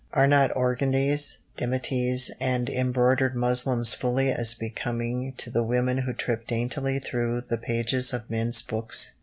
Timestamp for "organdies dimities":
0.55-2.31